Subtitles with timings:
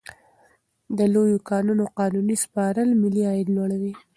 [0.97, 3.93] د لویو کانونو قانوني سپارل ملي عاید لوړوي.